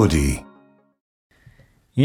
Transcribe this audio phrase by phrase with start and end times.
[0.00, 0.08] イ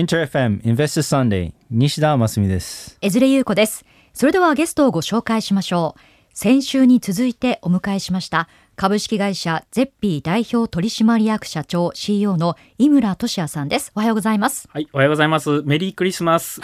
[0.03, 2.97] ンター FM Investor Sunday 西田真澄です。
[3.01, 3.85] 江連優子です。
[4.13, 6.01] それではゲストをご紹介しましょう。
[6.33, 13.93] 先週に続いてお迎えしました株式会社ゼッピー代表取締役社長 CEO の井村俊也さんです。
[13.95, 14.67] おはようございます。
[14.73, 15.61] はい、おはようございます。
[15.63, 16.59] メリークリスマス。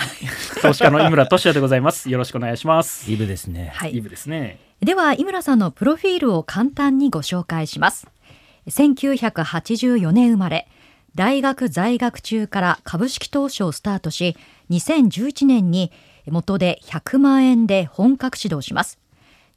[0.62, 2.10] 投資家の井村俊也でございます。
[2.10, 3.10] よろしくお願いします。
[3.10, 3.72] イブですね。
[3.74, 4.60] はいイブですね。
[4.82, 8.08] では井村さんのプロフィールを簡単にご紹介します
[8.68, 10.68] 1984年生まれ
[11.14, 14.38] 大学在学中から株式投資をスタートし
[14.70, 15.92] 2011年に
[16.28, 19.00] 元で100万円で本格指導します。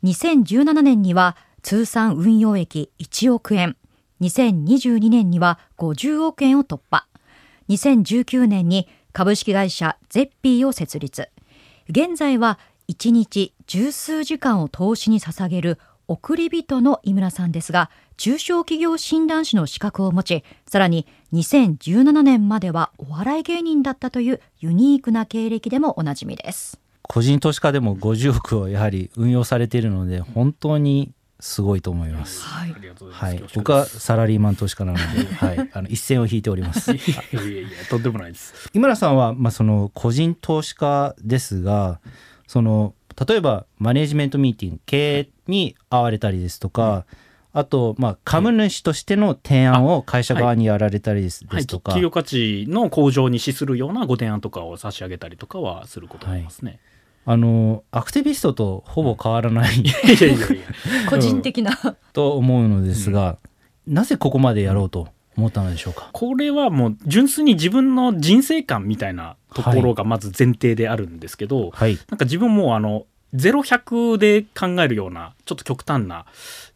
[0.02, 3.76] 2017年には通算運用益1億円。
[4.20, 7.06] 2022年には50億円を突破。
[7.68, 11.28] 2019年に株式会社ゼッピーを設立。
[11.88, 32.42] 現在は1日十数時間を投資に捧げる送り人の井村さんですが中小企業診断士の資格を持ちさらに2017年まではお笑い芸人だったというユニークな経歴でもおなじみです個人投資家でも50億をやはり運用されているので本当にすごいと思います。
[32.42, 33.24] はいありがとうござます。
[33.24, 36.92] はいい、僕はサラリーマン投資家なので、 はい、あの一線を引いております。
[36.92, 37.00] い
[37.32, 38.70] やいやいや、とんでもないです。
[38.72, 42.00] 井村さんは、まあ、その個人投資家ですが
[42.46, 42.94] その
[43.26, 47.06] 例えばマネジメントミーティング経営に会われたりですとか、
[47.52, 56.80] あと、まあ、株主としての提案を会社側にやられたりです,、はい、とか、企業価値の向上に資するようなご提案とかを差し上げたりとかはすることがありますね。
[57.26, 59.84] あのアクティビストとほぼ変わらない。
[61.08, 63.38] 個人的な、と思うのですが、
[63.86, 66.10] なぜここまでやろうと思ったのでしょうか？
[66.12, 76.24] これはもう純粋に自分の人生観みたいなところがまず前提であるんですけど、はい、なんか自分もあの0100で考えるようなちょっと極端な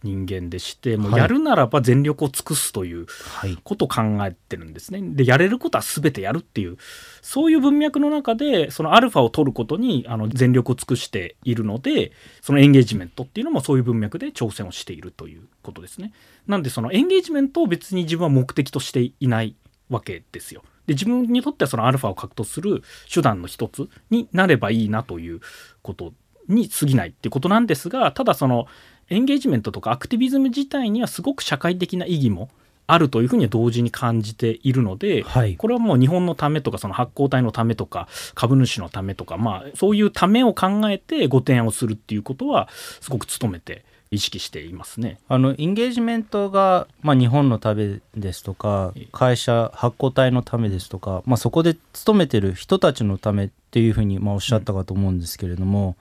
[0.03, 3.07] 人間でしてもうはいやるならば全力を尽くすという
[3.39, 5.01] はい、ことを考えてるんですね。
[5.03, 6.77] でやれることは全てやるっていう
[7.23, 16.13] そういう文脈の中でそのアルファを取ることにあの全力を尽くしているのでそのエンゲージメントっていうのもそういう文脈で挑戦をしているということですね。
[16.47, 19.55] なんでそのエンゲージメントを別に自分は目的としていない
[19.91, 20.63] わけですよ。
[20.87, 22.83] で自分にとってはそのアルファを獲得する
[23.13, 25.41] 手段の一つになればいいなという
[25.83, 26.15] こと
[26.49, 28.67] に過ぎないってことなんですがただその
[29.11, 32.51] エンゲージメントとかアクティビズム自体にはすごく社会的な意義も
[32.87, 42.69] あるというふうには同時に感じているので、はいこれはもう日本のためとかその発行体のためとか株主のためとかまあそういうためを考えてご提案をするっていうことは
[43.01, 45.19] すごく努めて意識していますね。
[45.29, 55.97] あのインゲージメントが、まあ、日本のためですとか会社発行体のためですとか、まあ、そこで勤めてる人たちのためっていうふうに、まあ、おっしゃったかと思うんですけれども、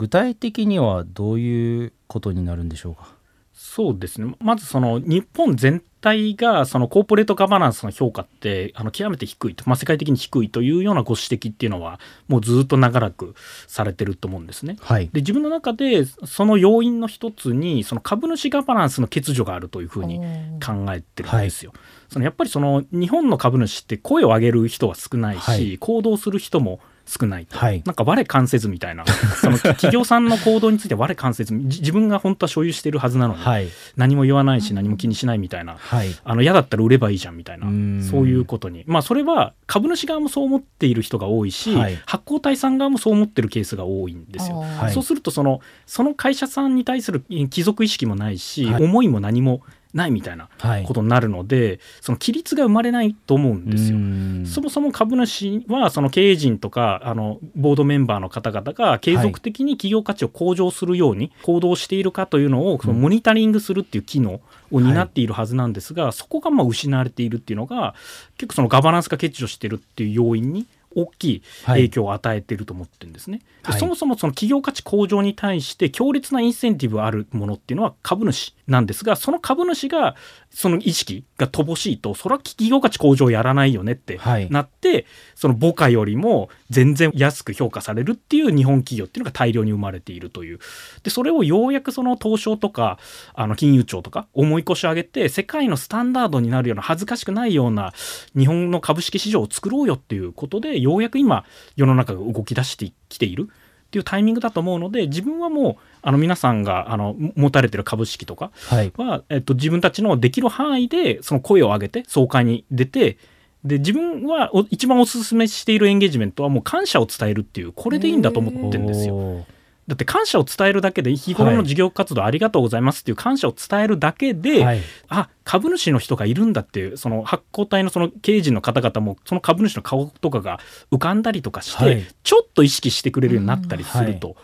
[0.00, 3.08] 具体的にはどういうことになるんでしょうか？
[3.52, 13.34] そうですねまずその日本全体がそのコーポレートガバナンスの評価ってあの極めて低いと、まあ、世界的に低いというようなご指摘っていうのはもうずっと長らく
[13.66, 14.78] されてると思うんですね。
[14.80, 20.20] はい、で自分の中でその要因の一つにその株主ガバナンスの欠如があるというふうに
[20.64, 21.74] 考えてるんですよ。
[22.08, 27.82] そのやっぱりその日本の株主って声を上げる人は少ないし、はい行動する人も少ないと、はい。
[27.84, 29.04] なんか我関せずみたいな。
[29.42, 33.68] その企業さんの行動について我関せずじ自分が本当は所有しているはずなのに、はい。
[33.96, 35.76] 何も言わないし何も気にしないみたいな。
[35.76, 36.14] はい。
[36.22, 37.66] あの嫌だったら売ればいいじゃんみたいな。
[37.66, 38.06] うん。
[38.08, 38.84] そういうことに。
[38.86, 41.98] まあそれは株主側もそう思っている人が多いし、はい。
[42.06, 44.60] 発行体さん側もそう思ってるケースが多いんですよ。
[44.60, 44.92] はい。
[44.92, 48.84] そうするとそのその会社さんに対する帰属意識もないし、はい。
[48.84, 49.62] 思いも何も
[49.94, 50.84] ないみたいなはい。
[50.84, 53.96] ことになるので、その規律が生まれないと思うんですよ。
[53.96, 54.44] うん。
[54.46, 64.40] そもそも株主はその経営陣とかあのボードメンバーの方々が継続的に企業価値を向上するように行動しているかというのをそのモニタリングするっていう機能
[64.70, 67.94] を担っているはずなんですが、そこがまあ失われているっていうのが
[68.38, 73.38] 結構そのガバナンスが欠如しているっていう要因に大きい影響を与えていると思ってるんですね。
[73.62, 80.16] ではいそもそもその企業価値向上に対して強烈なインセンティブがあるものっていうのは株主なんですがその株主が
[80.52, 84.50] その意識が乏しいとそれは企業価値向上やらないよねってはい。
[84.50, 90.58] なって、その母価よりも全然安く評価されるっていう日本企業っていうのが大量に生まれているという。
[91.02, 92.98] でそれをようやくその東証とか
[93.34, 97.92] あの金融庁とか重い腰を上げて世界のスタンダードになるような恥ずかしくないような
[98.36, 101.44] 日本の株式市場を作ろうよっていうことでようやく今
[101.76, 103.48] 世の中が動き出してきている
[103.90, 113.18] っていうタイミングだと思うので自分はもうあの皆さんがあの持たれてる株式とかはいは、えっと、自分たちのできる範囲でその声を上げて総会に出て
[113.64, 119.44] で自分はお一番お勧めしているエンゲージメントはもう感謝を伝えるっていうこれでいいんだと思ってるんですよ。
[119.90, 124.80] だって感謝を伝えるだけで日頃の事業活動ありがとうございますっていう感謝を伝えるだけで、はい。
[125.08, 130.60] あ株主の人がいるんだっていうその発行体のその経営陣の方々もその株主の顔とかが
[130.92, 132.06] 浮かんだりとかして、はい。
[132.22, 134.36] ちょっと意識してくれるようになったりすると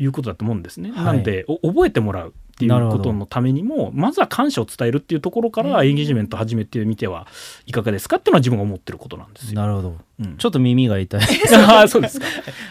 [0.00, 0.90] いうことだと思うんですね。
[0.90, 1.04] はい。
[1.04, 7.28] なんでお覚えてもらうっていうことのためにもまずは感謝を伝えるっていうところからエンゲージメント始めてみては
[7.66, 9.60] いかがですかっていうのは自分が思ってることなんですよ。
[9.60, 9.96] なるほど。
[10.18, 10.36] うん。
[10.36, 11.20] ちょっと耳が痛い。
[11.54, 12.26] あ あそうですか。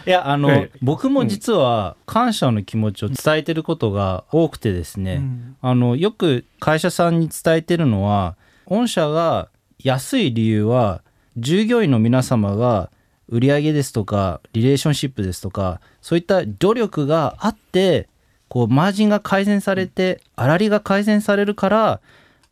[0.06, 5.56] いやあの、ええ僕も実は感謝の気持ちを伝えてることが多くてですね、うん。
[5.62, 8.36] あのよく会社さんに伝えてるのは
[8.66, 9.48] 御社が
[9.82, 11.02] 安い理由は
[11.38, 12.90] 従業員の皆様が
[13.28, 18.08] 売上ですとかリレーションシップですとかそういった努力があって
[18.48, 22.00] こうマージンが改善されて粗利が改善されるから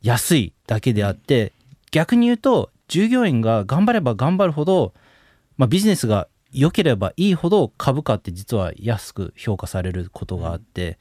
[0.02, 1.52] 安いだけであって
[1.90, 4.92] 逆に言うと従業員が頑張れば頑張るほど、
[5.56, 10.98] まあ、ビジネスが良ければいいほど株価って実は安く評価されることがあって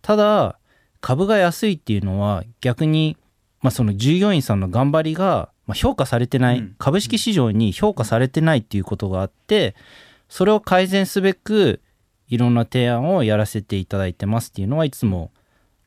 [0.00, 0.58] ただ
[1.00, 3.16] 株が安いっていうのは逆に、
[3.60, 6.76] まあ、その従業員さんの頑張りがまあ評価されてない、うん。
[6.78, 9.74] 株式市場に評価されてないっていうことがあって
[10.28, 11.80] それを改善すべく
[12.32, 15.30] いろんな提案をやらせていただいてますっていうのはいつも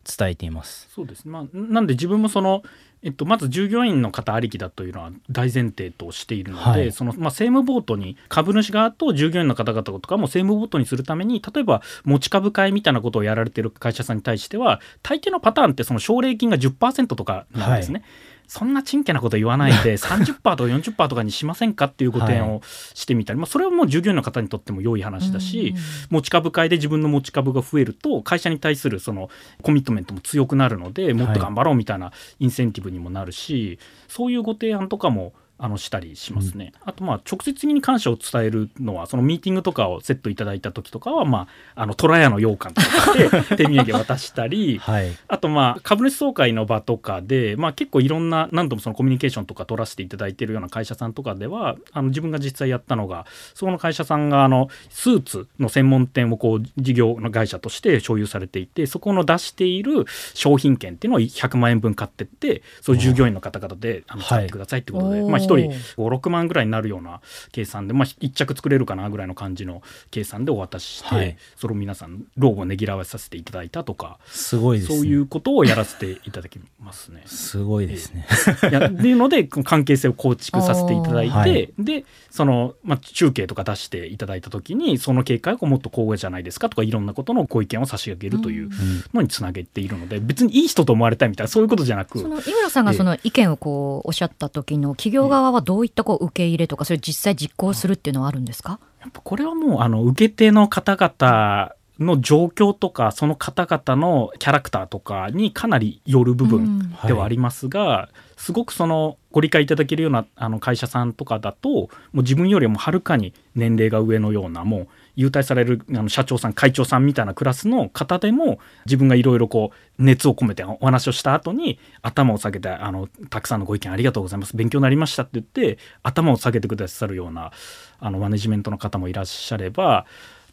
[0.04, 0.88] 伝えています。
[0.94, 2.62] そうですね、まあ、なんで自分もその、
[3.02, 18.04] えっと、まず従業員の方ありきだというのは大前提としているので、はいそのまあ、政務ボートに株主側と従業員の方々とかも政務ボートにするために例えば持ち株会みたいなことをやられてる会社さんに対しては大抵のパターンってその奨励金が10%とかなんですね。
[18.48, 22.62] そんなちんけなこと言わないで 30%とか40%とかにしませんかっていうご提案を
[22.94, 25.76] してみたり、まあ、それはもう従業員の方にとっても良い話だし、
[26.10, 29.30] 持ち株会で自分の持ち株が増えると会社に対するその
[29.62, 64.36] コミットメントも強くなるのでもっと頑張ろうみたいなインセンティブにもなるし、そういうご提案とかもあのしたりしますね、あとまあ直接的に感謝を伝えるのはそのミーティングとかをセットいただいた時とかはまああの虎屋の羊羹とかで手土産渡したりはい、あとまあ株主総会の場とかで、まあ、結構いろんな何度もそのコミュニケーションとか取らせていただいてるような会社さんとかではあの自分が実際やったのがそこの会社さんがあのスーツの専門店をこう事業の会社として所有されていてそこの出している商品券っていうのを100万円分買ってってそういう従業員の方々であのはい。
[64.36, 67.22] 使ってくださいってことで、まあ、1人56万ぐらいになるような
[67.52, 69.82] 計算で、まあ、1着作れるかなぐらいの感じの
[70.12, 74.20] 計算でお渡しして、はいそれを皆さん老後をねぎらわさせていただいたとか。
[74.28, 74.98] すごいですね。
[74.98, 77.24] そういうことをやらせていただきますね。
[77.26, 78.28] すごいですね。
[78.70, 88.72] いやっていうので関係性を構築させていただいて、はいでその、まあ、中継とか出していただいた時にその警戒をもっと高額じゃないですかとかいろんなことのご意見を差し上げるといううん
[89.14, 98.80] のにつなげているので別にいい人と思われたいみたいなそういうことじゃなくその井村さんがその意見をこうおっしゃった時の企業側はどういったこう受け入れとかそれ実際実行するっていうのはあるんですか？
[99.02, 124.56] やっぱこれはもうあの受け手の方々の状況とかその方々のキャラクターとかにかなりよる部分うんではありますが、すごくそのご理解いただけるようなあの会社さんとかだともう自分よりもはるかに年齢が上のようなもう優待されるあの社長さん会長さんみたいなクラスの方でも自分がいろいろこう熱を込めてお話をした後に頭を下げてあのたくさんのご意見ありがとうございます。
[124.56, 127.52] 勉強になりましたって言って頭を下げてくださるような
[128.00, 130.06] あのマネジメントの方もいらっしゃれば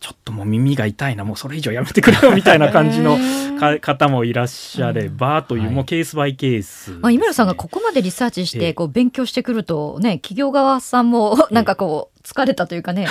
[0.03, 3.17] ちょっともう耳が痛いなもうそれ以上やめてくれよみたいな感じの
[3.58, 5.75] か方もいらっしゃればという、はい。
[5.75, 8.61] もうケースバイケースね、まあ、井村さんがここまでリサーチしええ。
[8.70, 13.06] てこう勉強してくるとね企業側さんも なんかこう疲れたというかね、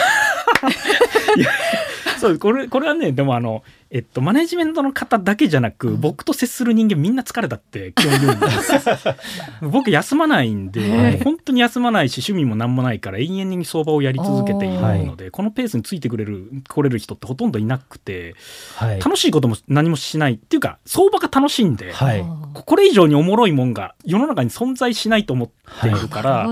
[2.19, 8.73] そうこれこれはねでもあの、えっと、マネジメントの方だけじゃなく、僕と接する人間みんな疲れたって基本言うんです
[9.61, 18.35] 僕休まないんで、本当に休まないし趣味も何もないから永遠に相場をやり続けているので、このペースについてくれる来れる人ってほとんどいなくて
[18.77, 18.99] はい。
[19.01, 22.23] 楽しいことも何もしないっていうか相場が楽しいんで、はい。
[22.53, 25.49] ここれ以上におもろいもんが世の中に存在しないと思っ
[25.81, 26.47] ているから、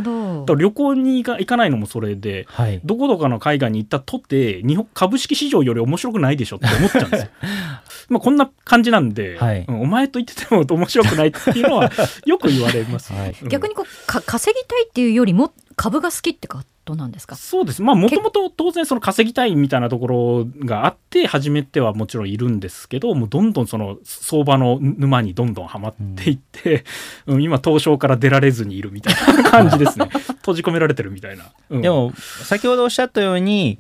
[0.58, 2.46] 旅行に行か行かないのもそれで。
[2.50, 2.82] はい。
[2.84, 7.29] どこどこの海外に行ったとって日本株式市場より面白くないでしょって思っちゃうんですよ。
[8.10, 9.66] まあこんな感じなんで、はい。
[9.68, 11.92] うんお前と言ってても面白くないっていうのは
[12.26, 13.14] よく言われます。
[13.14, 13.36] はい。
[13.42, 13.50] うん。
[13.50, 17.36] 逆にこうか稼ぎたいっていうよりも株が好きってことなんですか？
[17.36, 17.82] そうです。
[17.82, 26.84] まあもともと当然その稼ぎたいみたいなところがあって始めてはもちろんいるんですけどもうどんどんその相場の沼にどんどんはまっていって、
[27.28, 30.10] うん今東証から出られずにいるみたいな感じですね。
[30.42, 31.46] 閉じ込められてるみたいな。
[31.70, 31.82] うん。
[31.82, 32.12] でも
[32.44, 33.80] 先ほどおっしゃったように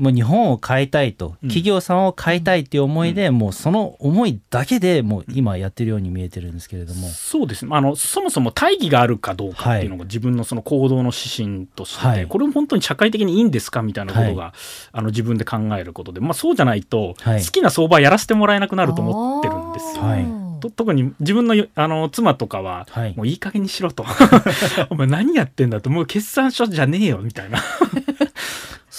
[0.00, 7.66] もう日本を変えたいと、企業さんを変えたいっていう思いで、うん、もうその思いだけでもう今やってるように見えてるんですけれども、そうです。
[7.66, 14.52] ねあのそもそも大義があるかどうかっていうのが自分のその行動の指針として、はい、これも本当に社会的にいいんですかみたいなことが、はい、
[14.92, 20.02] あの自分で考えることで、まあ、そうじゃないと、好きな相場やらせてもらえなくなると思ってるんですよ。
[20.02, 20.40] はい。
[20.68, 24.04] 特に自分のあの妻とかは、はい、もういい加減にしろと。
[24.90, 25.88] お前何やってんだと。
[25.88, 27.62] もう決算書じゃねえよみたいな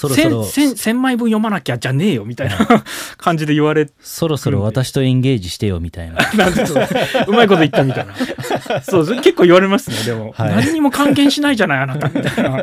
[0.01, 0.41] そろそろ。
[0.41, 2.57] 1000, 1000枚分読まなきゃじゃねえよみたいな
[3.17, 6.17] 感じで言われそろそろ私とエンゲージしてよみたいな。
[7.27, 8.13] うまいこと言ったみたいな。
[8.81, 12.07] そう結構言われますねでも、はい、何にも関係しないじゃないあなた。
[12.07, 12.61] みたいな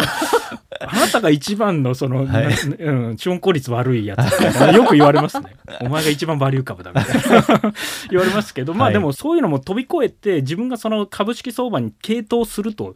[0.91, 2.47] あなたが一番のその、はい。
[2.79, 4.75] うん、資本効率悪いやつ。
[4.75, 5.57] よく言われますね。
[5.81, 7.73] お前が一番バリュー株だみたいな。
[8.11, 12.95] 言われますけど、まあでもそういうのも飛び越えて自分がその株式相場に傾倒すると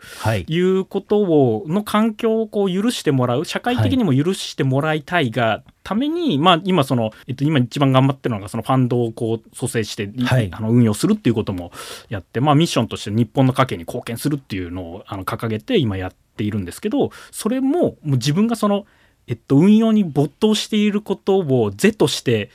[0.49, 0.63] い。
[0.63, 11.73] うことを、の環境をこう許してもらう社会的にも許してもらいたいが、ために、まあ、今その、えっと、今一番頑張ってるのがそのファンドをこう蘇生して、はい、あの運用するっていうことも
[12.09, 18.87] やって、まあ、ミッションとして日本の家計に貢献するっていうのをあの掲げて今やっているんですけどそれももう自分がその、
[19.27, 22.51] えっと、運用に没頭していることを是として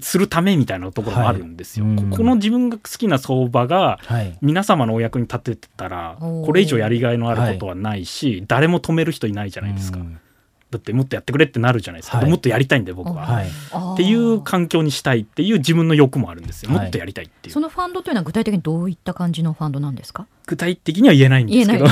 [0.00, 1.86] するためみたいなところもあるんですよ。
[1.86, 3.98] はい、この自分が好きな相場が
[4.40, 9.98] 皆様のお役に立ててたら、これ以上やりがいのあることはないし、誰も止める人いないじゃないですか。
[10.70, 16.70] だってもっとやってくれってなるじゃないですか、はい、もっとやりたいんで僕は、はい、っていう環境にしたいっていう自分の欲もあるんですよ。
[16.70, 20.26] もっとやりたいっていう、そのファンドというのは具体的にどういった感じのファンドなんですか？
[20.46, 21.86] 具体的には言えないんですけど。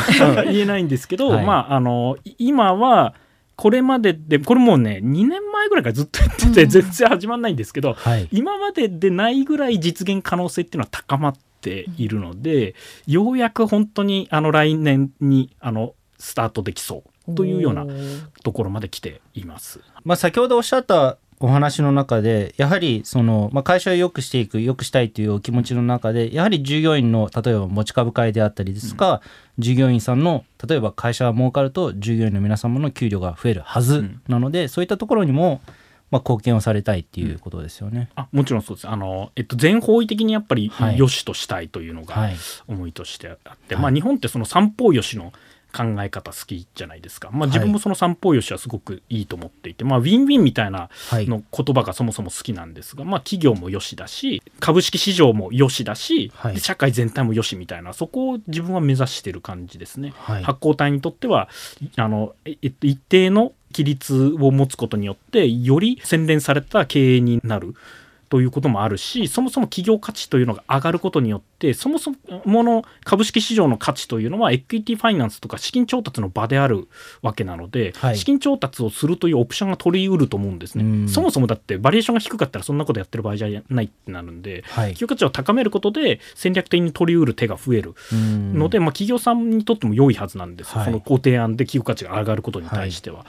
[0.44, 0.78] 言えない。
[0.88, 3.14] んですけど、まああの今は
[3.56, 12.74] これまででこれもうね2年前ぐらいからずっとやってて、全然始まんないんですけど、はい、今まででないぐらい実現可能性っていうのは高まっているので、
[13.06, 17.86] うん、ようやく本当にあの来年にあのスタートできそうというような
[18.42, 19.80] ところまで来ています。
[20.04, 29.22] まあ、先ほどおっしゃったお話の中でやはりその、まあ、会社を良くしていく良くしたいというお気持ちの中でやはり従業員の例えば持ち株会であったりですとか、
[29.56, 35.60] うん、従業員さんの例えば会社が儲かると従業員の皆様の給料が増えるはずなので、うん、そういったところにも
[36.10, 38.08] まあ、貢献をされたいっていうことですよね。
[38.16, 38.88] うん、あもちろんそうです。
[38.88, 42.30] あの、えっと、全方位的にやっぱり良しとしたいというのが
[42.66, 43.36] 思いとしてあっ
[43.68, 45.34] て、はい、まあ、日本ってその三方よしの
[45.72, 60.12] 考え方好きじゃないですか、まあ、自分もその三方よしはすごくいいと思っていて、はい、まあ、ウィンウィンみたいなの言葉がそもそも好きなんですが、まあ、企業もよしだし株式市場もよしだし、はい、社会全体もよしみたいなそこを自分は目指してる感じですね。
[60.16, 61.48] はい、発行体にとっては
[61.96, 67.74] あの、えっと、一定の規律を持つことによってより洗練された経営になる。
[68.28, 72.12] ということもあるしそもそも企業価値というのが上がることによってそもそ
[72.44, 76.88] もの株式市場の価値というのはエクイティファイナンスとか資金調達の場である
[77.22, 81.08] わけなので、はい、資金調達をするというオプションが取りうると思うんですね。
[81.08, 87.94] そもそもだってバリュエーションが低かったらそんなことやってる場合じゃないってなるんで、はい、企業価値を高めることで戦略的に取りうる手が増える。
[88.12, 93.24] ので、まあ、企業さんにとっても良いはずなんです、はい、そのご提案で企業価値が上がることに対しては。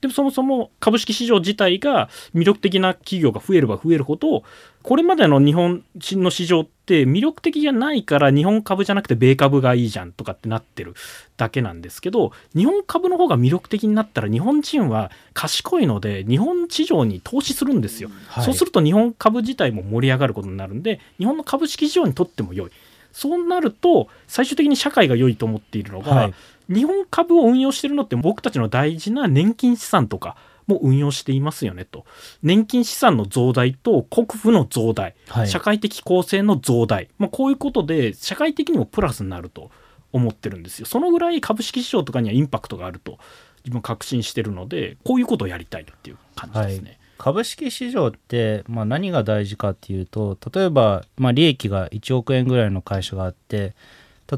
[0.00, 4.42] でもそもそも株式市場自体が魅力的な企業が増えれば増えるほど
[4.82, 10.94] これまでの日本の市場って魅力的じゃないから日本株じゃなくて米株がいいじゃんとかってなってる
[11.36, 22.70] だけなんですけど日本株の方が魅力的になったら日本人は賢いので日本市場に投資するんですよ、はい、そうすると日本株自体も盛り上がることになるんで日本の株式市場にとっても良い。
[23.12, 26.34] そうなると最終的に社会が良いと思っているのが、はい、
[26.70, 30.36] 日本株を運用してるのって僕たちの大事な年金資産とか
[30.66, 32.04] も運用していますよねと。
[32.42, 39.70] 年金資産の増大と国富の増大、はい、社会的公正の増大、まあ、こういうことで社会的にもプラスになると
[40.12, 40.86] 思ってるんですよ。
[40.86, 43.18] そのぐらい株式市場とかにはインパクトがあると
[43.64, 46.90] 自分確信してるのでこういうことをやりたいっていう感じですね。
[46.90, 46.98] はい。
[47.18, 53.74] 株式市場って、まあ、何が大事かっていうと例えば、まあ、利益が1億円ぐらいの会社があって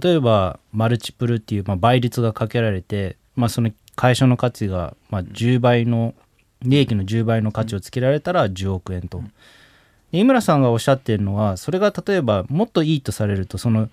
[0.00, 6.14] 例えばマルチプルっていう、まあ、倍率がかけられて、まあ、その会社の価値が、まあ、10倍の
[6.62, 9.22] 利益の10倍の価値をつけられたら10億円と。
[10.12, 13.88] 井村さんがおっしゃってるのはそれが例えばもっといいとされるとその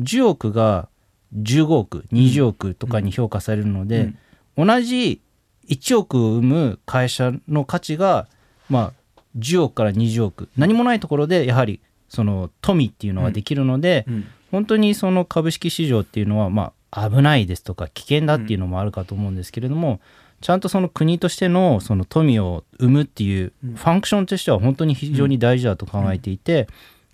[0.00, 0.88] 10億が
[1.36, 4.12] 15億20億とかに評価されるので、
[4.56, 5.20] 同じ
[5.68, 8.28] 1億を生む会社の価値が
[8.68, 14.14] まあ10億から20億何もないところでやはりその富っていうのができるので、うん。
[14.14, 19.98] うん、本当にその株式市場っていうのはまあ危ないですとか危険だっていうのもあるかと思うんですけれども、うん、
[20.40, 26.66] ちゃんとその国としてのその富を生むっていうファンクションとしては本当に非常に大事だと考えていて、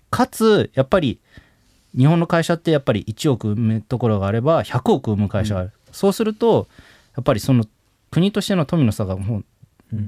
[0.09, 1.19] かつやっぱり
[1.97, 6.67] 日本の会社ってやっぱり1億生むところがあれば100億生む会社がある、そうすると
[7.15, 7.65] やっぱりその
[8.11, 9.45] 国としての富の差がもう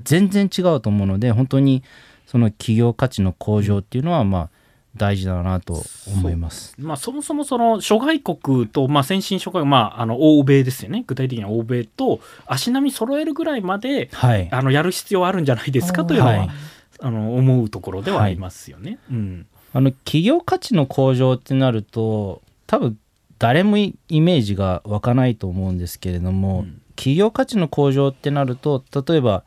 [0.03, 1.83] 全然違うと思うので本当に
[2.25, 4.49] その企業価値の向上っていうのはまあ
[4.97, 6.75] 大事だなと思います。
[6.77, 11.03] まあ、そもそもその諸外国と、まあ、先進諸外国、まあ、あの欧米ですよね。
[11.07, 16.03] 具体的には欧米と足並み揃えるぐらいまではい、あのやる必要あるんじゃないですか？
[16.03, 16.49] というのは、はい
[16.99, 18.97] あの思うところではありますよね。
[19.11, 19.45] うん。
[19.71, 22.97] あの企業価値の向上ってなると多分
[23.37, 26.81] 誰もイメージが湧かないと思うんですけれども、うん。
[26.95, 29.43] 企業価値の向上ってなると例えば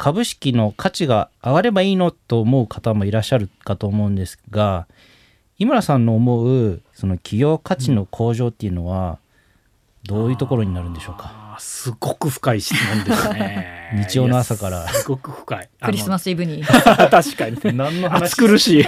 [0.00, 4.86] 株式の価値が上がればいいのと思う方もいらっしゃるかと思うんですが
[5.58, 9.18] 井村さんの思うその企業価値の向上っていうのは
[10.04, 13.90] どういうところになるんでしょうか、すごく深い質問ですね。
[14.08, 14.88] 日曜の朝から。
[14.88, 15.68] すごく深い。
[15.82, 16.62] クリスマススイブに。
[16.62, 17.72] 確かにね。
[17.74, 18.84] 何の暑苦しい。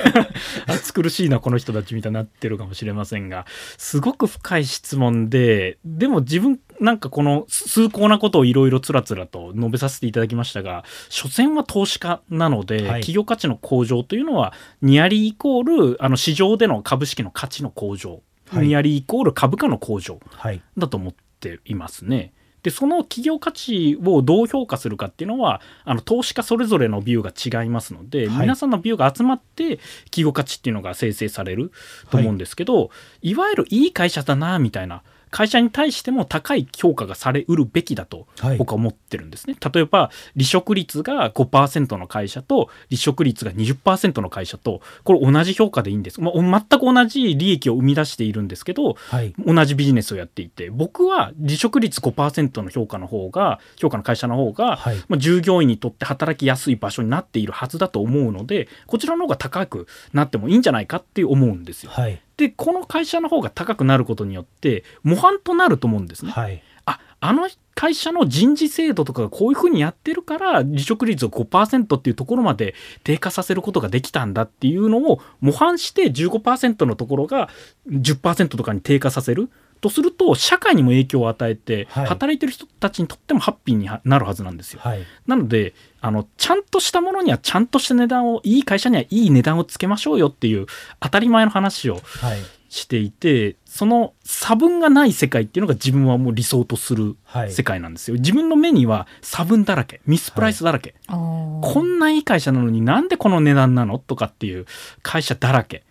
[0.67, 12.87] 暑苦しいなこの人たちみたいになってるかもしれませんがすごく深い質問ででも自分なんかこの崇高なことをいろいろつらつらと述べさせていただきましたが所詮は投資家なので、はい。
[13.03, 18.67] 企業価値の向上というのはニアリーイコールあの市場での株式の価値の向上、はい。
[18.67, 20.61] ニアリーイコール株価の向上はい。
[20.77, 22.35] だと思っていますね。
[22.65, 28.41] でその企業価値をどう評価するかっていうのはあの投資家それぞれのビューが違いますので、はい。
[28.41, 31.71] 皆さんのビューが集まって企業価値っていうのが生成される
[32.11, 38.59] と思うんですけど、い、わゆるいい会社だなみたいな会社に対しても高い評価がされうるべきだとはい。
[38.59, 39.57] 僕は思ってるんですね。
[39.75, 49.35] 例えば離職率が5%の会社と離職率が20%の会社とこれ同じ評価でいいんです、まあ、全く同じ利益を生み出しているんですけどはい。
[49.39, 54.97] 同じビジネスをやっていて僕は離職率5%の評価の方が評価の会社の方が、はい。
[55.09, 61.91] まあ、従業員にとって働きやすい場所になっているはずだと思うのでこちらの方が高くなってもいいんじゃないかって思うんですよ。
[61.91, 66.33] はいでこの会社の方が高くなることによって模範となると思うんですね。
[66.33, 77.49] はいああの会社の人事制度とかがこういうふうにやってるから離職率を5%っていうところまで低下させることができたんだっていうのを模範して15%のところが
[77.89, 79.49] 10%とかに低下させる
[79.83, 82.07] とすると社会にも影響を与えて、はい。
[82.07, 84.81] 働いてる人たちにとってもハッピーになるはずなんですよ。
[84.83, 85.03] はい。
[85.27, 90.67] なのであのちゃんとしたものにはちゃんとした値段をいい会社にはいい値段をつけましょうよっていう
[91.01, 92.39] 当たり前の話をはい。
[92.69, 97.53] していてその差分がない世界っていうのが自分はもう理想とするはい。
[97.53, 98.17] 世界なんですよ。
[98.17, 104.67] 自分の目には差分だらけミスプライスだらけ、ここんないい会社なのになんでこの値段なのとかっていう
[105.03, 105.85] 会社だらけ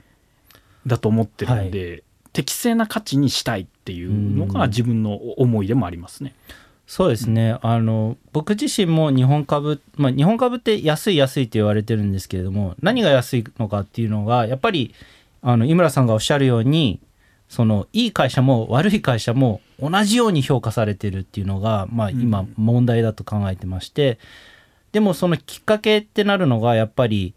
[0.87, 3.61] だと思ってるんで、適正な価値にしたい。
[3.61, 4.49] っていうのうん。
[4.49, 6.33] が自分の思いでもありますね。
[6.87, 14.93] そうですね、あの僕自身も日本株、まあ、日本株って安い安いって言われてるんですけれども何が安いのかっていうのがやっぱり
[15.41, 16.99] あの井村さんがおっしゃるように
[17.47, 22.21] そのいい会社も悪い会社も同じように評価されてるっていうのが、まあ、うん。
[22.21, 24.19] 今問題だと考えてまして、
[24.91, 27.33] でもそのきっかけってなるのがやっぱり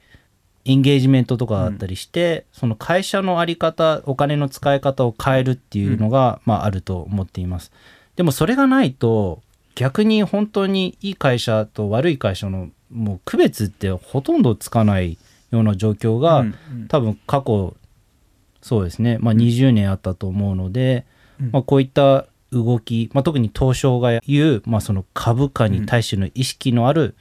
[0.64, 7.70] エンゲージメントとかだったりして、その会社の在り方お金の使い方を変えるっていうのが、まあ、あると思っています。
[8.16, 9.42] でもそれがないと
[9.74, 15.18] 逆に本当にいい会社と悪い会社のもう区別ってほとんどつかない
[15.50, 16.88] ような状況が、うんうん。
[16.88, 17.77] 多分過去
[18.62, 21.05] そうですね、まあ、20年あったと思うので、
[21.40, 21.50] うん。
[21.53, 27.16] まあ、こういった動き、まあ、特に東証が言う、まあ、その株価に対しての意識のある、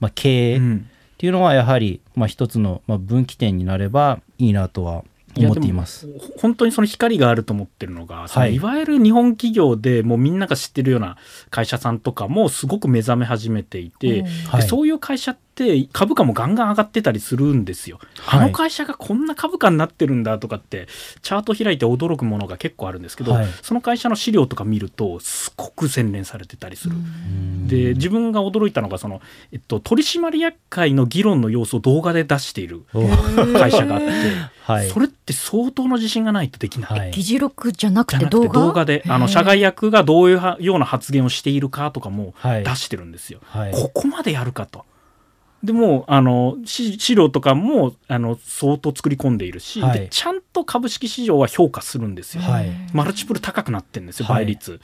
[0.00, 5.04] まあ、経営っうんていうのはやはり、まあ、一つの、まあ、分岐点になればいいなとは
[5.36, 6.08] 思っています。
[6.38, 8.54] 本当にその光があると思ってるのが、はい。
[8.54, 11.18] いわゆる日本企業でもうみんなが知ってるような
[11.50, 14.62] 会社さんとかもすごく目覚め始めていて、はい。
[14.62, 15.49] でそういう会社って
[15.92, 17.98] 株価もガンガン上がってたりするんですよ。
[18.18, 20.88] はいあの会社がこんな株価になってるんだとかって
[21.22, 26.96] チャート開いて驚くものが結構あるんですけど、はいその会社の資料とか見るとすごく洗練されてたりする。
[26.96, 29.20] うんで自分が驚いたのがその、
[29.52, 33.06] えっと、取締役会の議論の様子を動画で出しているお
[33.56, 34.06] 会社があって、
[34.62, 36.98] はいそれって相当の自信がないとできない。
[36.98, 38.48] はい議事録じゃなくてて動画？
[38.48, 43.40] 動画であの社外役がどういうはような発言をしているかとかもはい出してるんですよ。
[43.44, 44.84] はいここまでやるかと。
[45.62, 52.42] でもあのし資料とかもあの相当作り込んでいるし、はいでちゃんと株式市場は評価するんですよ。
[52.42, 54.80] はいマルチプル高くなってるんですよはい倍率。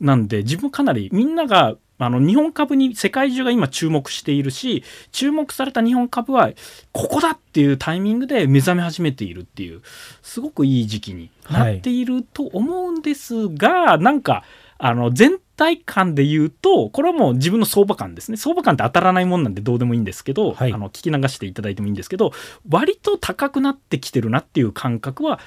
[0.00, 6.50] なんで自分かなりみんながあの日本株に世界中が今注目しているし注目された日本株は
[6.92, 9.82] ここだっていうタイミングで目覚め始めているっていう
[10.22, 14.44] すごくいい時期になっていると思うんですが、なんか
[14.78, 22.32] あの全体感で言うとこれはもう自分の相場感ですね相場感って当たらないもんなんでどうでもいいんですけど、はいあの聞き流していただいてもいいんですけど
[22.70, 25.38] 割と高くなってきてるなっていう感覚は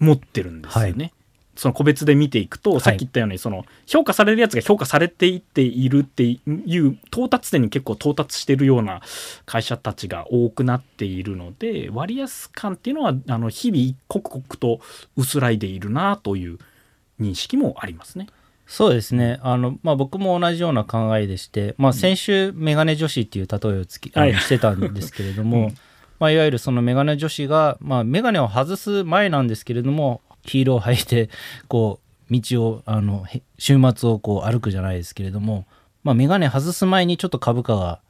[0.00, 1.12] 持ってるんですよね。
[1.54, 6.38] その個別で見ていくと、いさっき言ったようにその評価されるやつが評価されていっているってい
[6.80, 9.02] う到達点に結構到達しているような
[9.46, 14.80] 会社たちが多くなっているので割安感っていうのはあの日々刻々と
[15.16, 16.58] 薄らいでいるなという
[17.20, 18.26] 認識もありますね。
[18.66, 19.38] そうですね。
[19.42, 24.34] あの、まあ、僕も同じような考えでして、まあ、先週メガネ女子っていう例えをつき、あのはい。
[24.36, 25.78] してたんですけれども、 うん。
[26.18, 31.28] まあ、いわゆるそのメガネ女子が、まあ、メガネを外す前なんですけれどもヒールを履いて
[31.68, 32.00] こ
[32.30, 35.66] う道をあのへ週末をこう歩くじゃないですけれども、
[36.02, 38.00] まあ、メガネ外す前にちょっと株価が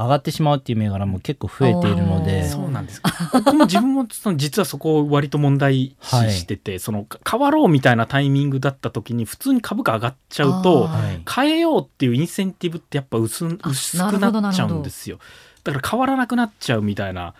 [0.00, 3.02] 上がってしまうっていう銘柄も結構増えているのでそうなんです。
[3.02, 10.88] ここも自分もその実はそこを割と問題視してて、そのか変わろうみたいなタイミングだった時に普通に株価上がっちゃうと
[11.30, 15.18] 変えようっていうインセンティブってやっぱ薄あ薄くなっちゃうんですよ。
[15.64, 17.34] だから変わらなくなっちゃうみたいな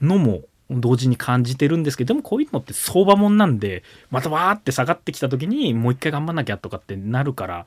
[0.00, 7.66] のも同時に感じてるんですけどでもこういうのって相場もんなんでまたわーって下がってきた時にもう一回頑張んなきゃとかってなるから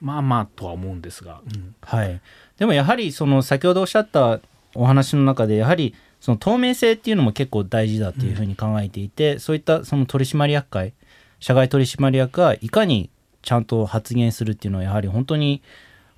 [0.00, 1.74] まあまあとは思うんですが、うん。
[1.82, 2.20] はい、
[2.58, 4.40] でもやはりその先ほどおっしゃった
[4.74, 10.92] お話の中でやはりその透明性っていうのも結構大事だというふうに考えていて、そういったその取締役会
[11.38, 13.10] 社外取締役がいかに
[13.42, 15.62] ちゃんと発言するっていうのはやはり本当に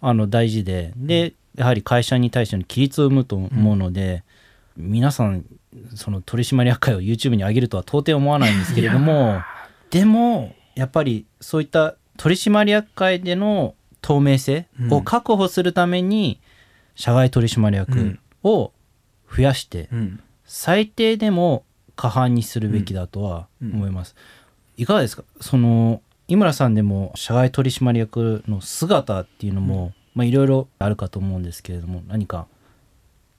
[0.01, 4.25] あの大事ででやはり会社に対しての規律を生むと思うので、
[4.77, 5.45] 皆さん
[5.95, 9.41] その取締役会を YouTube に上げるとは到底思わないんですけれども
[9.91, 16.41] でもやっぱりそういった取締役会での透明性を確保するために、
[16.95, 18.73] 社外取締役を
[19.35, 20.21] 増やして、うん。
[20.45, 24.17] 最低でも過半にするべきだとは思います。
[24.77, 25.25] いかがですか？
[25.41, 32.47] その井村さんでも社外取締役の姿っていうのも、まあいろいろあるかと思うんですけれども何か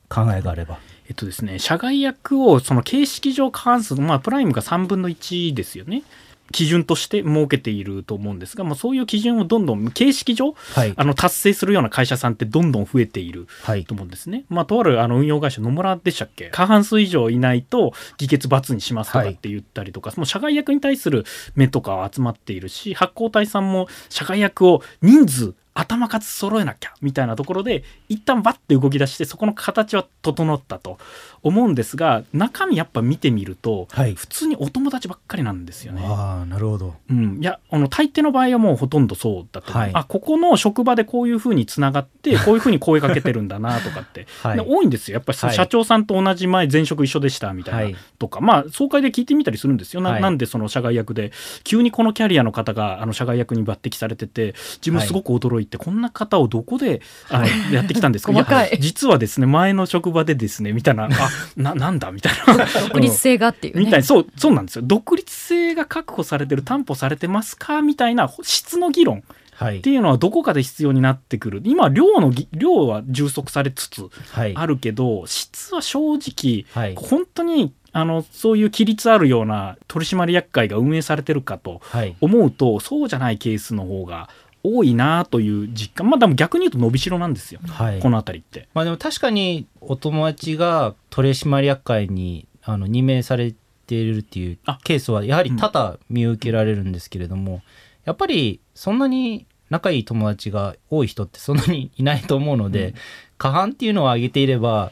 [0.10, 0.80] 考えがあれば。
[1.10, 6.04] えっとですね、社外役をその形式上過半数、まあ、プライムが3分の1ですよね。
[6.52, 10.94] 基準として設けていると思うんですが、まあ、そういう基準をどんどん形式上はい。
[10.96, 14.46] あの達成するような会社さんってどんどん増えているはいと思うんですね。
[14.50, 16.50] まあ、とあるあの運用会社野村でしたっけ？
[16.50, 30.98] 過半数以上いないと議決罰にしますとかって言ったりとか、もう社外役に対する目とかは集まっているし発行体さんも社外役を人数頭数揃えなきゃみたいなところで一旦バッて動き出してそこの形は整ったと
[31.44, 34.16] 思うんですが中身やっぱ見てみるとはい。
[34.16, 36.04] 普通にお友達ばっかりなんですよね。
[36.06, 36.96] ああなるほど。
[37.10, 39.72] うん、いやあの大抵の場合はもうほとんどそうだと。
[39.72, 39.92] はい。
[39.94, 44.58] あここの職場でこういうふうにつながって こういうふうに声かけてるんだなとかって、はい。
[44.58, 45.16] で多いんですよ。
[45.16, 45.56] やっぱりはい。
[45.56, 47.96] 社長さんと同じ前前職一緒でしたみたいな、はい。
[48.20, 48.42] とか。
[48.42, 50.02] まあ総会で聞いてみたりするんですよ。
[50.02, 50.22] な,、はい。
[50.22, 51.32] なんでその社外役で
[51.64, 58.34] 急にこのキャリアの方があの社外役に抜擢されてて自分すごく驚いて、こんな方をどこであの、 やってきたんですか？
[58.34, 61.06] 細かいや実はですね前の職場でですねみたいな。
[61.06, 62.66] あな なんだみたいな。
[62.88, 63.86] 独立性がっていうね。
[63.86, 64.82] みたいにそうそうなんですよ。
[64.86, 69.24] 独立性が確保されてる担保されてますかみたいな質の議論
[69.56, 69.78] はい。
[69.78, 71.62] っていうのはどこかで必要になってくる。
[71.66, 74.54] 今量のぎ量は充足されつつはい。
[74.56, 76.96] あるけど質は正直はい。
[76.96, 82.16] 本当にあのそういう規律あるような取締役会が運営されてるかとはい。
[82.22, 84.30] 思うとそうじゃないケースの方が
[84.64, 86.10] 多いなという実感。
[86.10, 88.00] まあでも逆に言うと伸びしろなんですよ、はい。
[88.00, 88.68] この辺りって。
[88.74, 93.54] まあでも確かにお友達が取締役会にあの任命され
[93.88, 94.80] ているっていうあ。
[94.84, 97.62] ケースはやはり多々見受けられるんですけれども、
[98.06, 102.96] やっぱりそんなに仲いい友達が多い人ってそんなにいないと思うので、うん。
[103.38, 104.92] 過半っていうのを挙げていれば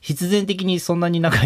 [0.00, 1.40] 必然的にそんなに仲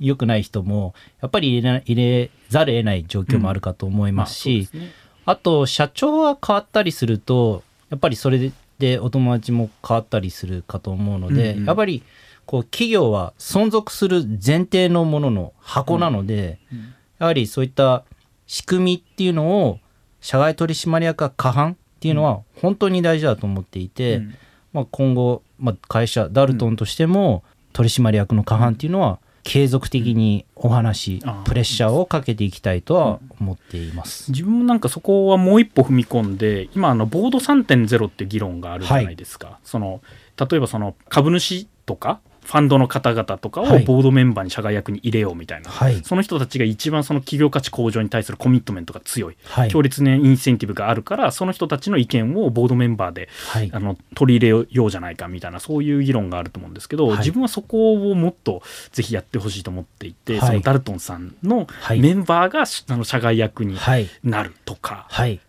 [0.00, 4.92] 良くない人もやっぱり入れな入れざるを得ない状況もあるかと思いますし、うですね
[5.30, 11.66] あと社長が変わったりするとやっぱりそれでお友達も変わったりするかと思うので、うんうん。
[11.66, 12.02] やっぱり
[12.46, 18.04] こう企業は存続する前提のものの箱なので、うんやはりそういった
[18.46, 19.78] 仕組みっていうのを
[20.22, 24.34] 社外取締役が過半っていうのは本当に大事だと思っていて、うん。
[24.72, 31.42] まあ、今後、まあ、会社ダルトンとしても取締役の過半っていうのは継続的にお話、あー。
[31.44, 34.30] プレッシャーをかけていきたいとは思っています。
[34.30, 40.00] 自分もなんかそこはもう一歩踏み込んで今あのボード3.0って議論があるじゃないですか、その
[40.36, 43.84] 例えばその株主とかファンドの方々とかをはい。
[43.84, 49.68] ボードメンバーに社外役に入れようみたいな、はい、その人たちが一番その企業価値向上に対するコミットメントが強い、はい。
[49.68, 53.70] 強烈なインセンティブがあるからその人たちの意見をボードメンバーではい。
[53.72, 57.18] あの取り入れようじゃないかみたいなそういう議論があると思うんですけど、はい。
[57.18, 60.48] 自分はそこをもっとぜひやってほしいと思っていて、はい。
[60.48, 62.00] そのダルトンさんのはい。
[62.00, 64.08] メンバーがしあの社外役にはい。
[64.24, 65.40] なるとか、はい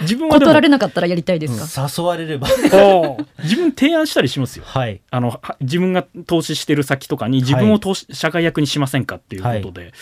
[0.00, 2.48] 自分は断られなかったらやりたいですか、誘われれば。
[3.42, 4.64] 自分提案したりしますよ。
[4.66, 5.00] はい。
[5.10, 9.92] あのは自分が投資してる先とかに自分を投資、社外役にしませんかっていうことで、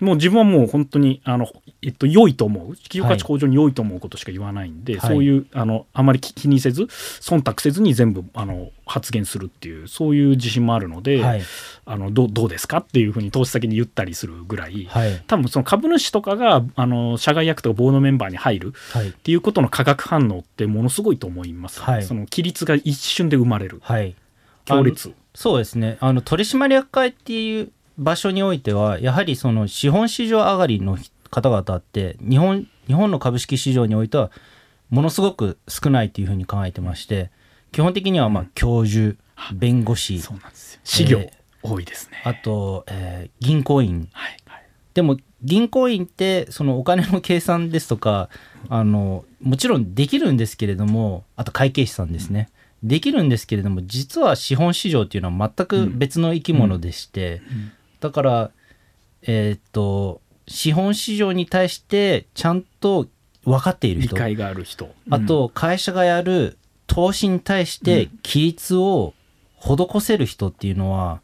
[0.00, 1.48] もう自分はもう本当にあの、
[1.80, 2.76] えっと、良いと思う。
[2.76, 5.10] 企業価値向上に良いと思うことしか言わないんで、はい。
[5.10, 11.42] そういうあのあまり気にせず忖度せずに全部あの発言するっていうそういう自信もあるので、はい。
[11.86, 15.22] あのどうどうですかっていうふうに投資先に言ったりするぐらい、はい。
[15.26, 19.08] 多分その株主とかがあの社外役とかボードメンバーに入るはい。
[19.10, 22.02] っていうことの化学反応ってものすごいと思います、はい。
[22.02, 23.80] その規律が一瞬で生まれる。
[23.82, 24.16] はい。
[24.64, 25.14] 強烈。
[25.34, 25.98] そうですね。
[26.00, 30.98] あの取締役会っていう場所においてはやはりその資本市場上がりの
[31.30, 34.30] 方々って日本日本の株式市場においては
[34.90, 37.30] ものすごく少ないというふうに考えてまして
[37.72, 39.16] 基本的にはまあ教授
[39.52, 40.80] 弁護士そうなんですよ。
[40.84, 44.08] 資料え多いですね、あと、えー銀行員。
[44.12, 44.62] はいはい。
[44.92, 48.28] でも銀行員ってそのお金の計算ですとか
[48.68, 52.50] あのもちろんできるんですけれどもあと会計士さんですね、
[52.82, 57.72] できるんですけれども実は資本市場っていうのは全く別の生き物でして、うん
[58.04, 58.50] だから
[59.22, 63.06] えーっと資本市場に対してちゃんと
[63.44, 64.14] 分かっている人。
[64.14, 64.94] 理解がある人。
[65.08, 69.14] あと会社がやる投資に対して規律を
[69.58, 71.22] 施せる人っていうのは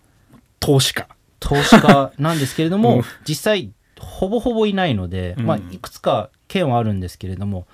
[0.59, 1.07] 投資家。
[1.39, 3.03] 投資家 なんですけれども、うん。
[3.29, 5.45] 実際ほぼほぼいないので、うん。
[5.45, 7.67] まあ、いくつか県はあるんですけれども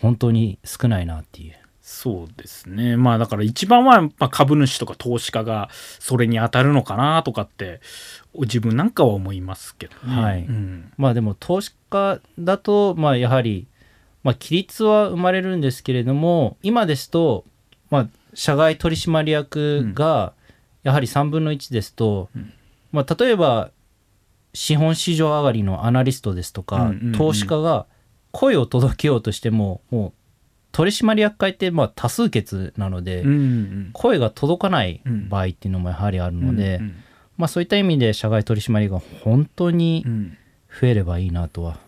[0.00, 1.54] 本当に少ないなっていう。
[1.92, 2.96] そうですね。
[2.96, 7.80] まあだから一番はまあ株主とか投資家がそれに当たるのかなとかって
[8.34, 10.22] 自分なんかは思いますけどね。
[10.22, 10.44] はい。
[10.44, 10.92] うん。
[10.96, 13.66] まあでも投資家だとまあやはり、
[14.22, 17.44] まあ、規律は生まれるんですけれども今ですと、
[17.90, 20.32] まあ、社外取締役が
[20.84, 22.52] やはり3分の1ですと、うん。
[22.92, 23.72] まあ、例えば
[24.54, 27.86] 資本市場上がりのアナリストですとか、投資家が
[28.30, 30.12] 声を届けようとしてももう
[30.72, 33.90] 取締役会ってまあ多数決なので、うんうん。
[33.92, 35.28] 声が届かないうん。
[35.28, 36.96] 場合っていうのもやはりあるので、うん
[37.36, 40.36] まあ、そういった意味で社外取締役が本当にうん。
[40.80, 41.78] 増えればいいなとは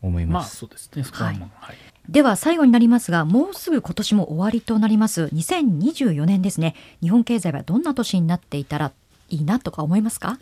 [0.00, 0.56] 思いまあます。
[0.56, 1.04] そうですね。
[1.04, 1.76] そこはまあはい。
[2.08, 5.24] では最後になりますがもうすぐ今年も終わりとなります。
[5.24, 6.74] 2024年ですね。
[7.00, 8.92] 日本経済はどんな年になっていたら
[9.28, 10.38] いいなとか思いますか？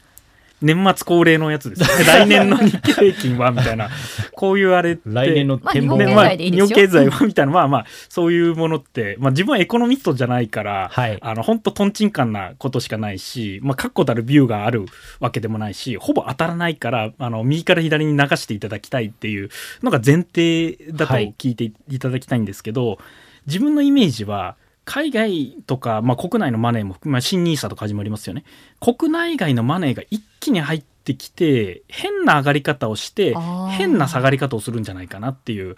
[0.62, 2.04] 年末恒例のやつですね。
[2.06, 3.88] 来年の日経平均はみたいな。
[4.32, 5.02] こういうあれって。
[5.06, 6.66] 来年のまあ展望日本経ねまあ、済でいいですよ。
[6.66, 11.18] 日本経済はみたいなまあまあそういうものって、まあ、自分はエコノミストじゃないから、はい。
[11.20, 14.86] あの本当とんちんかんなことしかないし、まあ、確固たるビューがある
[15.20, 19.50] わけでもないしほぼ当たらないからあの右から左に流していただきたいっていう
[19.82, 21.34] のが前提だとはい。
[21.38, 22.98] 聞いていただきたいんですけど、
[23.46, 28.44] 自分のイメージは海外とか、まあ、国内のマネーも含め、まあ、新ニーサとか始まりますよね。
[28.80, 33.34] 国内外のマネーが一気に入ってきて変な上がり方をして
[33.70, 35.76] 変な下がり方をするんじゃないかなっていう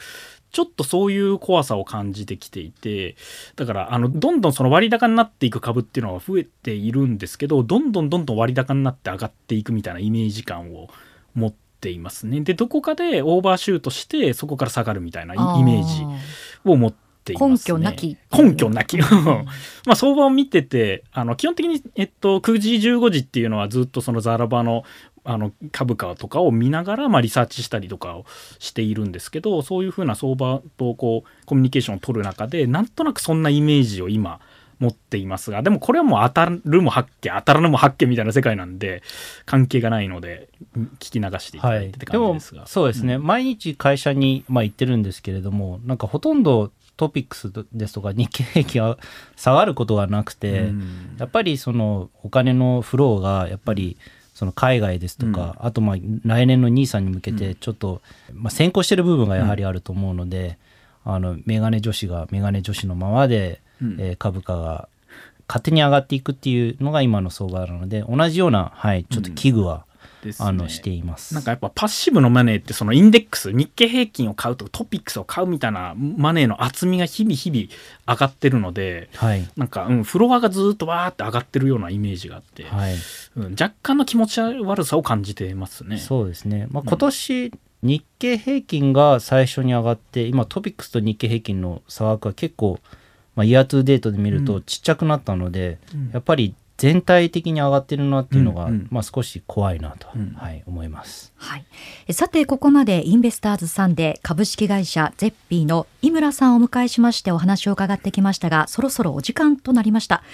[0.50, 3.16] ちょっとそういう怖さを感じてきていて
[3.56, 10.88] だからあのどんどんその割高になっていく株っていうのは増えているんですけどどんどんどんどん割高になって上がっていくみたいなイメージ感を
[11.34, 12.42] 持っていますね。
[12.42, 16.04] でどこかでオーバーシュートしてそこから下がるみたいなイイメージ
[16.64, 17.01] を持って
[17.32, 17.54] います、ね。
[17.56, 18.16] 根拠なき。
[18.32, 18.98] 根拠なき。
[18.98, 19.44] ま
[19.88, 24.84] あ相場を見ててあの基本的に、えっと、9時15時っていうのはずっとそのザラバの
[25.24, 28.26] あの株価とかを見ながら、まあ、リサーチしたりとかを
[28.58, 34.40] しているんですけどそういうふうな相場とこうコミュニケーションを取る中でなんとなくそんなイメージを今
[34.82, 39.04] 持っていますがでもこれはもう当たるも八卦当たらぬも八卦みたいな世界なんで
[39.46, 40.48] 関係がないので
[40.98, 48.98] 聞き流していたはい、だいてって感じですが、そうですね、毎日会社に、まあ、行ってるんですけれどもなんかほとんどトピックスですとか日経平均は
[49.36, 51.16] 下がることがなくて、うん。
[51.18, 53.96] やっぱりそのお金のフローがやっぱり
[54.34, 58.02] その海外ですとか、あとまあ来年の NISA に向けてちょっと、
[58.32, 60.58] まあ、先行してる部分がやはりあると思うので、
[61.04, 63.96] あのメガネ女子がメガネ女子のままで、うん。
[64.00, 64.88] えー株価が
[65.48, 69.84] 勝手に上がっていくっていうのが今の相場なので同じような、はい、ちょっと危惧は、
[70.28, 70.34] ね。
[70.38, 71.34] あのしています。
[71.34, 79.48] なんかやっぱパッシブのマネーってそのインデックス日経平均を買うとかトピックスを買うみたいなマネーの厚みが日々日々上がってるのではい。
[79.56, 82.94] なんか、うん、フロアがずっとわーって上がってるようなイメージがあって、はい、
[83.36, 85.98] うん、若干の気持ち悪さを感じてますね。
[85.98, 92.78] そうですね、まあ、今年、日経平均が最初に上がって今トピックスと日経平均の差額は結構、
[93.34, 96.10] まあ、 year to date で見るとちっちゃくなったので、うん。
[96.12, 98.88] やっぱり全体的に上がってるなっていうのが、うんうん。
[98.90, 100.32] まあ、少し怖いなと、うん。
[100.36, 101.32] はい、思います。
[101.36, 101.64] はい、
[102.08, 110.24] えさてここまでインベスターズサンデー株式会社 Zeppy の井村さんをお迎えしましてお話を伺ってきましたがそろそろお時間となりました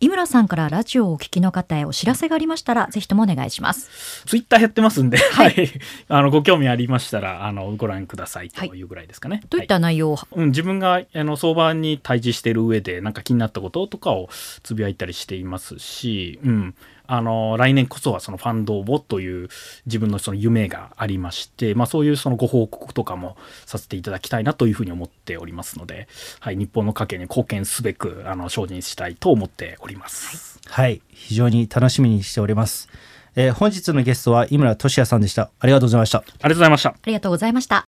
[0.00, 4.24] 井村さんからラジオをお聞きの方へお知らせがありましたらぜひともお願いします。
[4.26, 5.64] ツイッターやってますんで、ははい。
[5.64, 5.68] い、
[6.08, 8.82] あのご興味ありましたらあのご覧くださいとい。
[8.82, 9.42] うぐらいですかね。
[9.48, 14.28] どういった内容を、うん、自分があの相場に対峙している上でなんか気になったこととかを
[14.62, 16.74] つぶやいたりしていますし、うん、
[17.06, 19.48] あの来年こそはそのファンドをという
[19.86, 23.36] 自分のその夢がありまして、まあ、そういうそのご報告とかも
[23.66, 26.08] させていただきたいなというふうに思っておりますので、
[26.40, 30.60] はい、日本の家計に貢献すべくあの精進したいと思っております。
[30.66, 32.88] はい、非常に楽しみにしております。
[33.36, 35.50] えー、本日のゲストは井村俊也さんでした。
[35.58, 36.18] ありがとうございました。
[36.18, 36.88] ありがとうございました。
[36.90, 37.84] ありがとうございました。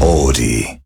[0.00, 0.81] オーディ